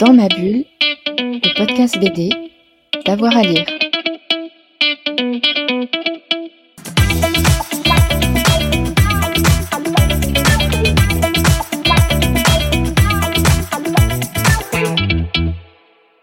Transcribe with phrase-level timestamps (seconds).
[0.00, 0.64] Dans ma bulle,
[1.18, 2.30] le podcast BD,
[3.04, 3.66] d'avoir à lire.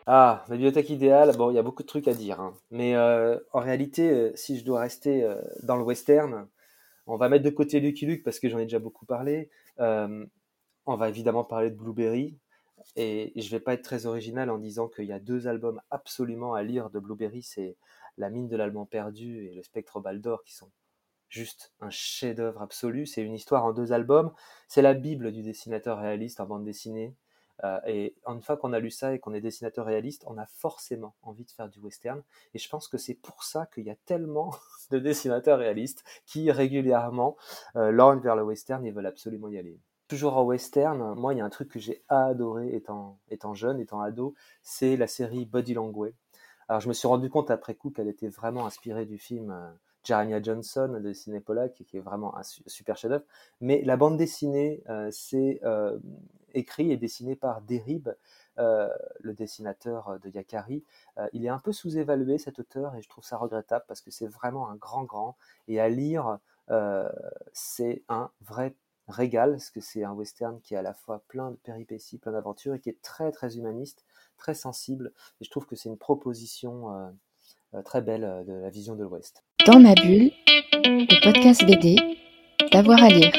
[0.06, 2.40] Ah, ma bibliothèque idéale, bon, il y a beaucoup de trucs à dire.
[2.42, 2.54] hein.
[2.72, 6.48] Mais euh, en réalité, euh, si je dois rester euh, dans le western,
[7.08, 9.50] on va mettre de côté Lucky Luke parce que j'en ai déjà beaucoup parlé.
[10.86, 12.38] On va évidemment parler de Blueberry.
[12.96, 16.54] Et je vais pas être très original en disant qu'il y a deux albums absolument
[16.54, 17.44] à lire de Blueberry.
[17.44, 17.78] C'est
[18.18, 20.72] La mine de l'allemand perdu et Le spectre Baldor qui sont
[21.30, 23.06] juste un chef-d'œuvre absolu.
[23.06, 24.32] C'est une histoire en deux albums.
[24.68, 27.16] C'est la Bible du dessinateur réaliste en bande dessinée.
[27.64, 30.46] Euh, et une fois qu'on a lu ça et qu'on est dessinateur réaliste, on a
[30.46, 32.22] forcément envie de faire du western.
[32.54, 34.56] Et je pense que c'est pour ça qu'il y a tellement
[34.92, 37.38] de dessinateurs réalistes qui régulièrement
[37.76, 37.92] euh,
[38.22, 39.80] vers le western et veulent absolument y aller.
[40.14, 43.18] Toujours en western, moi il y a un truc que j'ai adoré étant,
[43.56, 46.14] jeune, étant ado, c'est la série Body Language.
[46.68, 49.72] Alors je me suis rendu compte après coup qu'elle était vraiment inspirée du film euh,
[50.44, 53.26] Johnson de Ciné Pollack, qui est vraiment un su- super chef-d'œuvre.
[53.60, 55.98] Mais la bande dessinée, euh, c'est euh,
[56.54, 58.10] écrit et dessiné par Derib,
[58.60, 60.84] euh, le dessinateur de Yakari.
[61.32, 64.28] Il est un peu sous-évalué cet auteur et je trouve ça regrettable parce que c'est
[64.28, 66.38] vraiment un grand grand et à lire
[67.52, 68.76] c'est un vrai
[69.08, 72.32] régal parce que c'est un western qui est à la fois plein de péripéties, plein
[72.32, 74.06] d'aventures et qui est très très humaniste,
[74.38, 77.10] très sensible et je trouve que c'est une proposition euh,
[77.76, 79.44] euh, très belle euh, de la vision de l'Ouest.
[79.66, 80.32] Dans ma bulle,
[80.84, 81.96] le podcast BD,
[82.72, 83.34] d'avoir à lire.